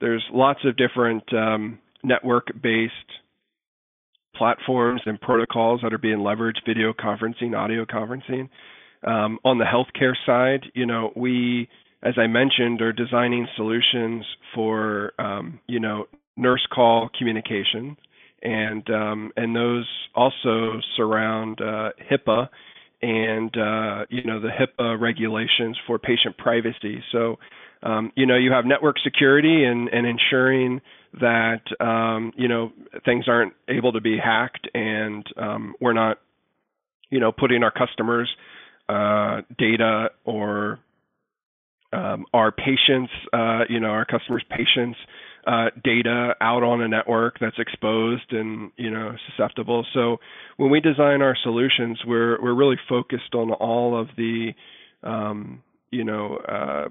There's 0.00 0.24
lots 0.32 0.60
of 0.64 0.76
different 0.76 1.24
um, 1.32 1.78
network 2.04 2.48
based 2.62 2.92
platforms 4.36 5.00
and 5.06 5.20
protocols 5.20 5.80
that 5.82 5.92
are 5.92 5.98
being 5.98 6.18
leveraged 6.18 6.64
video 6.66 6.92
conferencing, 6.92 7.56
audio 7.56 7.84
conferencing. 7.84 8.48
Um, 9.06 9.38
on 9.44 9.58
the 9.58 9.64
healthcare 9.64 10.14
side, 10.26 10.70
you 10.74 10.86
know, 10.86 11.12
we 11.16 11.68
as 12.02 12.14
I 12.16 12.26
mentioned, 12.26 12.80
are 12.80 12.92
designing 12.92 13.48
solutions 13.56 14.24
for 14.54 15.12
um, 15.18 15.60
you 15.66 15.80
know 15.80 16.06
nurse 16.38 16.66
call 16.72 17.10
communication, 17.18 17.96
and 18.42 18.88
um, 18.90 19.32
and 19.36 19.54
those 19.54 19.88
also 20.14 20.80
surround 20.96 21.60
uh, 21.60 21.90
HIPAA 22.10 22.48
and 23.02 23.56
uh, 23.56 24.06
you 24.08 24.24
know 24.24 24.40
the 24.40 24.48
HIPAA 24.48 25.00
regulations 25.00 25.76
for 25.86 25.98
patient 25.98 26.36
privacy. 26.38 27.02
So 27.12 27.36
um, 27.82 28.12
you 28.16 28.26
know 28.26 28.36
you 28.36 28.52
have 28.52 28.64
network 28.64 28.96
security 29.02 29.64
and, 29.64 29.88
and 29.88 30.06
ensuring 30.06 30.80
that 31.20 31.62
um, 31.80 32.32
you 32.36 32.48
know 32.48 32.72
things 33.04 33.26
aren't 33.28 33.54
able 33.68 33.92
to 33.92 34.00
be 34.00 34.16
hacked, 34.18 34.68
and 34.74 35.26
um, 35.36 35.74
we're 35.80 35.92
not 35.92 36.18
you 37.10 37.20
know 37.20 37.32
putting 37.32 37.62
our 37.62 37.72
customers 37.72 38.28
uh, 38.88 39.42
data 39.58 40.10
or 40.24 40.78
um, 41.92 42.26
our 42.34 42.52
patients, 42.52 43.12
uh, 43.32 43.60
you 43.68 43.80
know, 43.80 43.88
our 43.88 44.04
customers' 44.04 44.44
patients' 44.50 44.98
uh, 45.46 45.70
data 45.82 46.34
out 46.40 46.62
on 46.62 46.82
a 46.82 46.88
network 46.88 47.38
that's 47.40 47.58
exposed 47.58 48.32
and 48.32 48.70
you 48.76 48.90
know 48.90 49.12
susceptible. 49.28 49.86
So 49.94 50.18
when 50.56 50.70
we 50.70 50.80
design 50.80 51.22
our 51.22 51.36
solutions, 51.42 52.00
we're 52.06 52.40
we're 52.42 52.54
really 52.54 52.78
focused 52.88 53.34
on 53.34 53.52
all 53.52 53.98
of 53.98 54.08
the 54.16 54.52
um, 55.02 55.62
you 55.90 56.04
know 56.04 56.36
uh, 56.36 56.88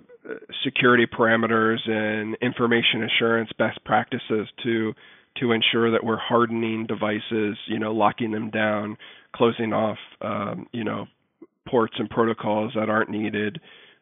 security 0.64 1.06
parameters 1.06 1.88
and 1.90 2.36
information 2.42 3.04
assurance 3.04 3.50
best 3.58 3.84
practices 3.86 4.48
to 4.64 4.94
to 5.40 5.52
ensure 5.52 5.92
that 5.92 6.04
we're 6.04 6.18
hardening 6.18 6.88
devices, 6.88 7.58
you 7.68 7.80
know, 7.80 7.94
locking 7.94 8.32
them 8.32 8.50
down, 8.50 8.98
closing 9.36 9.74
off, 9.74 9.98
um, 10.22 10.68
you 10.72 10.84
know, 10.84 11.06
ports 11.68 11.94
and 12.00 12.10
protocols 12.10 12.72
that 12.76 12.90
aren't 12.90 13.10
needed 13.10 13.60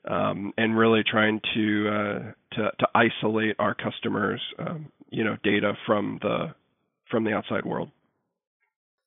um, 0.08 0.54
and 0.58 0.78
really 0.78 1.04
trying 1.10 1.42
to, 1.54 1.90
uh, 1.90 2.32
to 2.56 2.72
to 2.80 2.88
isolate 2.96 3.56
our 3.60 3.76
customers, 3.76 4.42
um, 4.60 4.92
you 5.10 5.24
know, 5.24 5.38
data 5.44 5.74
from 5.86 6.20
the 6.22 6.54
from 7.10 7.24
the 7.24 7.34
outside 7.34 7.66
world. 7.66 7.90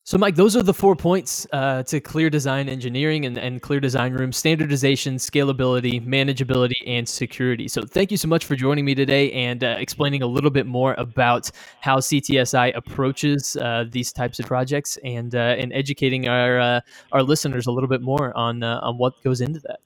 So, 0.09 0.17
Mike, 0.17 0.37
those 0.37 0.57
are 0.57 0.63
the 0.63 0.73
four 0.73 0.97
points 0.97 1.47
uh, 1.53 1.83
to 1.83 2.01
clear 2.01 2.31
design 2.31 2.67
engineering 2.67 3.27
and, 3.27 3.37
and 3.37 3.61
clear 3.61 3.79
design 3.79 4.15
room 4.15 4.33
standardization, 4.33 5.17
scalability, 5.17 6.03
manageability, 6.03 6.77
and 6.87 7.07
security. 7.07 7.69
So, 7.69 7.83
thank 7.83 8.11
you 8.11 8.17
so 8.17 8.27
much 8.27 8.47
for 8.47 8.57
joining 8.57 8.87
me 8.87 8.95
today 8.95 9.31
and 9.33 9.63
uh, 9.63 9.77
explaining 9.79 10.23
a 10.23 10.27
little 10.27 10.49
bit 10.49 10.65
more 10.65 10.95
about 10.97 11.51
how 11.83 11.99
CTSI 11.99 12.75
approaches 12.75 13.55
uh, 13.59 13.85
these 13.91 14.11
types 14.11 14.39
of 14.39 14.47
projects 14.47 14.97
and 15.05 15.35
uh, 15.35 15.57
and 15.59 15.75
educating 15.75 16.27
our 16.27 16.59
uh, 16.59 16.81
our 17.13 17.23
listeners 17.23 17.67
a 17.67 17.71
little 17.71 17.91
bit 17.91 18.01
more 18.01 18.35
on 18.35 18.63
uh, 18.63 18.81
on 18.83 18.97
what 18.97 19.23
goes 19.23 19.43
into 19.43 19.61
that 19.61 19.81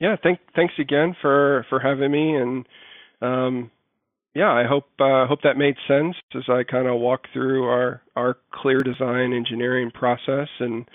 yeah, 0.00 0.16
thank, 0.22 0.40
thanks 0.56 0.74
again 0.78 1.14
for, 1.20 1.66
for 1.68 1.78
having 1.78 2.10
me. 2.10 2.34
And 2.34 2.66
um, 3.22 3.70
yeah, 4.34 4.52
I 4.52 4.64
hope 4.64 4.84
uh, 5.00 5.26
hope 5.26 5.42
that 5.42 5.56
made 5.56 5.74
sense 5.88 6.14
as 6.34 6.44
I 6.48 6.62
kind 6.62 6.86
of 6.86 7.00
walk 7.00 7.22
through 7.32 7.64
our 7.64 8.00
our 8.14 8.36
clear 8.52 8.78
design 8.78 9.32
engineering 9.32 9.90
process 9.90 10.48
and 10.60 10.88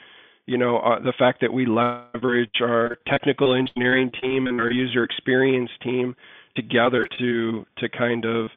you 0.46 0.58
know 0.58 0.78
uh, 0.78 1.00
the 1.00 1.13
fact 1.18 1.41
that 1.41 1.52
we 1.52 1.65
leverage 1.65 2.62
our 2.62 2.98
technical 3.08 3.54
engineering 3.54 4.12
team 4.22 4.48
and 4.48 4.62
our 4.62 4.72
user 4.72 5.04
experience 5.04 5.70
team 5.84 6.15
together 6.56 7.08
to 7.20 7.65
to 7.78 7.89
kind 7.89 8.26
of 8.26 8.50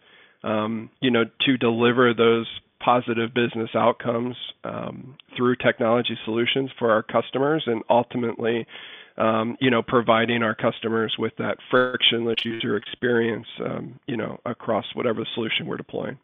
um, 0.44 0.90
you 1.00 1.10
know 1.10 1.24
to 1.44 1.56
deliver 1.56 2.14
those 2.14 2.46
positive 2.80 3.34
business 3.34 3.70
outcomes 3.74 4.36
um, 4.62 5.16
through 5.36 5.56
technology 5.56 6.16
solutions 6.24 6.70
for 6.78 6.92
our 6.92 7.02
customers 7.02 7.64
and 7.66 7.82
ultimately 7.90 8.64
um, 9.18 9.56
you 9.60 9.70
know, 9.70 9.82
providing 9.82 10.42
our 10.42 10.54
customers 10.54 11.14
with 11.18 11.32
that 11.38 11.58
frictionless 11.70 12.44
user 12.44 12.76
experience, 12.76 13.46
um, 13.64 13.98
you 14.06 14.16
know, 14.16 14.38
across 14.46 14.84
whatever 14.94 15.26
solution 15.34 15.66
we're 15.66 15.76
deploying. 15.76 16.18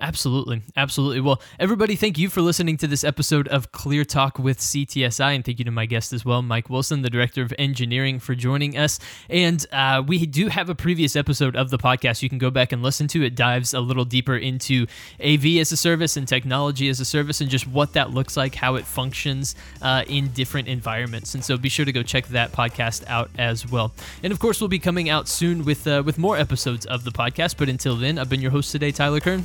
Absolutely. 0.00 0.62
Absolutely. 0.76 1.20
Well, 1.20 1.42
everybody, 1.58 1.94
thank 1.94 2.16
you 2.16 2.30
for 2.30 2.40
listening 2.40 2.78
to 2.78 2.86
this 2.86 3.04
episode 3.04 3.46
of 3.48 3.70
Clear 3.70 4.02
Talk 4.04 4.38
with 4.38 4.58
CTSI. 4.58 5.34
And 5.34 5.44
thank 5.44 5.58
you 5.58 5.64
to 5.66 5.70
my 5.70 5.84
guest 5.84 6.14
as 6.14 6.24
well, 6.24 6.40
Mike 6.40 6.70
Wilson, 6.70 7.02
the 7.02 7.10
Director 7.10 7.42
of 7.42 7.52
Engineering, 7.58 8.18
for 8.18 8.34
joining 8.34 8.78
us. 8.78 8.98
And 9.28 9.64
uh, 9.72 10.02
we 10.06 10.24
do 10.24 10.48
have 10.48 10.70
a 10.70 10.74
previous 10.74 11.16
episode 11.16 11.54
of 11.54 11.68
the 11.68 11.76
podcast 11.76 12.22
you 12.22 12.30
can 12.30 12.38
go 12.38 12.50
back 12.50 12.72
and 12.72 12.82
listen 12.82 13.08
to. 13.08 13.22
It 13.22 13.34
dives 13.34 13.74
a 13.74 13.80
little 13.80 14.06
deeper 14.06 14.36
into 14.36 14.86
AV 15.22 15.44
as 15.58 15.70
a 15.70 15.76
service 15.76 16.16
and 16.16 16.26
technology 16.26 16.88
as 16.88 17.00
a 17.00 17.04
service 17.04 17.42
and 17.42 17.50
just 17.50 17.66
what 17.66 17.92
that 17.92 18.10
looks 18.10 18.38
like, 18.38 18.54
how 18.54 18.76
it 18.76 18.86
functions 18.86 19.54
uh, 19.82 20.04
in 20.06 20.28
different 20.28 20.66
environments. 20.68 21.34
And 21.34 21.44
so 21.44 21.58
be 21.58 21.68
sure 21.68 21.84
to 21.84 21.92
go 21.92 22.02
check 22.02 22.26
that 22.28 22.52
podcast 22.52 23.06
out 23.06 23.28
as 23.36 23.70
well. 23.70 23.92
And 24.22 24.32
of 24.32 24.38
course, 24.38 24.62
we'll 24.62 24.68
be 24.68 24.78
coming 24.78 25.10
out 25.10 25.28
soon 25.28 25.62
with, 25.66 25.86
uh, 25.86 26.02
with 26.06 26.16
more 26.16 26.38
episodes 26.38 26.86
of 26.86 27.04
the 27.04 27.12
podcast. 27.12 27.58
But 27.58 27.68
until 27.68 27.96
then, 27.96 28.18
I've 28.18 28.30
been 28.30 28.40
your 28.40 28.50
host 28.50 28.72
today, 28.72 28.92
Tyler 28.92 29.20
Kern. 29.20 29.44